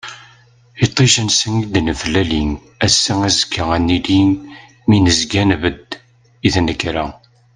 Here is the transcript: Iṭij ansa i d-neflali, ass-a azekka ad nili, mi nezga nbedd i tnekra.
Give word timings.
Iṭij 0.85 1.13
ansa 1.21 1.49
i 1.61 1.63
d-neflali, 1.73 2.43
ass-a 2.85 3.13
azekka 3.27 3.63
ad 3.75 3.81
nili, 3.87 4.21
mi 4.87 4.97
nezga 4.99 5.43
nbedd 5.49 5.89
i 6.47 6.49
tnekra. 6.55 7.05